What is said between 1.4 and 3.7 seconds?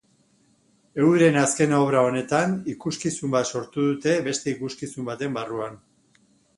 azken obra honetan, ikuskizun bat